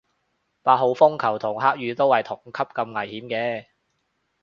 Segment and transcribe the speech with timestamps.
[0.63, 3.65] 八號風球同黑雨都係同級咁危險嘅